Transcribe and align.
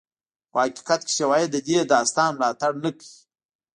خو 0.49 0.55
حقیقت 0.65 1.01
کې 1.07 1.13
شواهد 1.19 1.49
د 1.51 1.57
دې 1.67 1.79
داستان 1.93 2.29
ملاتړ 2.39 2.71
نه 2.83 2.89
کوي. 2.97 3.15